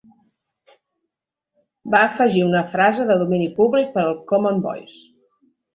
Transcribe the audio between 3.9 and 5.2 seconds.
per al Common Voice.